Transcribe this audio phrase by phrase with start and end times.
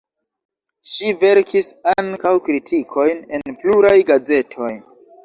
[0.93, 1.67] Ŝi verkis
[2.03, 4.73] ankaŭ kritikojn en pluraj gazetoj.